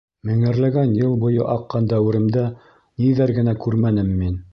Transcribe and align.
Меңәрләгән 0.27 0.93
йыл 1.01 1.11
буйы 1.23 1.43
аҡҡан 1.55 1.89
дәүеремдә 1.91 2.45
ниҙәр 3.05 3.35
генә 3.39 3.55
күрмәнем 3.67 4.11
мин. 4.23 4.41